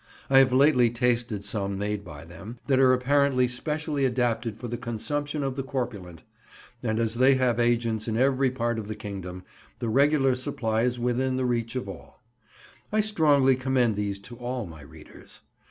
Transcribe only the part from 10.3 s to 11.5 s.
supply is within the